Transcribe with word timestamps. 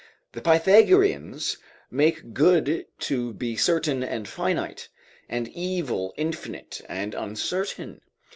The 0.31 0.41
Pythagoreans 0.41 1.57
make 1.91 2.33
good 2.33 2.87
to 3.01 3.33
be 3.35 3.55
certain 3.55 4.03
and 4.03 4.27
finite, 4.27 4.89
and 5.29 5.47
evil, 5.49 6.15
infinite 6.17 6.81
and 6.89 7.13
uncertain. 7.13 8.01